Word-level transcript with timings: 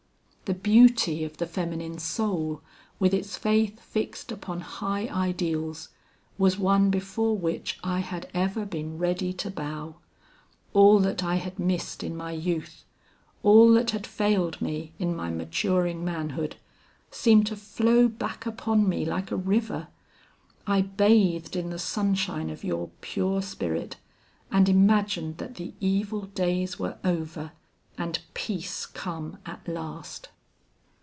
The 0.51 0.57
beauty 0.59 1.23
of 1.23 1.37
the 1.37 1.45
feminine 1.45 1.97
soul 1.97 2.61
with 2.99 3.13
its 3.13 3.37
faith 3.37 3.79
fixed 3.79 4.33
upon 4.33 4.59
high 4.59 5.07
ideals, 5.07 5.87
was 6.37 6.59
one 6.59 6.89
before 6.89 7.37
which 7.37 7.79
I 7.85 7.99
had 8.01 8.29
ever 8.33 8.65
been 8.65 8.97
ready 8.97 9.31
to 9.31 9.49
bow. 9.49 9.95
All 10.73 10.99
that 10.99 11.23
I 11.23 11.35
had 11.37 11.57
missed 11.57 12.03
in 12.03 12.17
my 12.17 12.33
youth, 12.33 12.83
all 13.43 13.71
that 13.75 13.91
had 13.91 14.05
failed 14.05 14.61
me 14.61 14.91
in 14.99 15.15
my 15.15 15.29
maturing 15.29 16.03
manhood, 16.03 16.57
seemed 17.11 17.47
to 17.47 17.55
flow 17.55 18.09
back 18.09 18.45
upon 18.45 18.89
me 18.89 19.05
like 19.05 19.31
a 19.31 19.37
river. 19.37 19.87
I 20.67 20.81
bathed 20.81 21.55
in 21.55 21.69
the 21.69 21.79
sunshine 21.79 22.49
of 22.49 22.61
your 22.65 22.89
pure 22.99 23.41
spirit 23.41 23.95
and 24.51 24.67
imagined 24.67 25.37
that 25.37 25.55
the 25.55 25.71
evil 25.79 26.23
days 26.23 26.77
were 26.77 26.97
over 27.05 27.53
and 27.97 28.19
peace 28.33 28.85
come 28.85 29.37
at 29.45 29.65
last. 29.65 30.27